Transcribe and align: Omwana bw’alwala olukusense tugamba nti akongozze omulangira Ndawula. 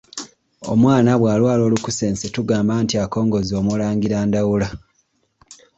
Omwana 0.73 1.11
bw’alwala 1.19 1.61
olukusense 1.67 2.25
tugamba 2.35 2.73
nti 2.83 2.95
akongozze 3.03 3.53
omulangira 3.61 4.17
Ndawula. 4.27 4.69